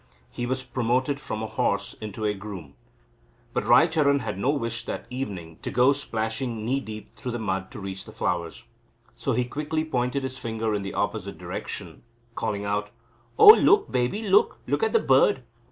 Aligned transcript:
He 0.31 0.47
was 0.47 0.63
promoted 0.63 1.19
from 1.19 1.43
a 1.43 1.45
horse 1.45 1.93
into 2.01 2.25
a 2.25 2.33
groom. 2.33 2.73
But 3.53 3.65
Raicharan 3.65 4.21
had 4.21 4.35
no 4.35 4.49
wish 4.49 4.83
that 4.85 5.05
evening 5.11 5.59
to 5.61 5.69
go 5.69 5.93
splashing 5.93 6.65
knee 6.65 6.79
deep 6.79 7.15
through 7.15 7.33
the 7.33 7.37
mud 7.37 7.69
to 7.69 7.79
reach 7.79 8.05
the 8.05 8.11
flowers. 8.11 8.63
So 9.15 9.33
he 9.33 9.45
quickly 9.45 9.85
pointed 9.85 10.23
his 10.23 10.39
finger 10.39 10.73
in 10.73 10.81
the 10.81 10.95
opposite 10.95 11.37
direction, 11.37 12.01
calling 12.33 12.65
out: 12.65 12.89
"Oh, 13.37 13.49
look, 13.53 13.91
baby, 13.91 14.27
look! 14.27 14.57
Look 14.65 14.81
at 14.81 14.91
the 14.93 14.99
bird." 14.99 15.43